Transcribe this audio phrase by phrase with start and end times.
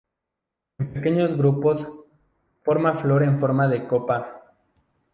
[0.79, 1.85] En pequeños grupos,
[2.63, 4.51] forma flor en forma de copa.